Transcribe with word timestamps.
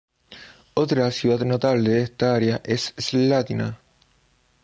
Otra 0.73 1.11
ciudad 1.11 1.41
notable 1.45 1.91
en 1.97 2.01
esta 2.05 2.33
área 2.33 2.59
es 2.63 2.95
Slatina. 2.97 3.79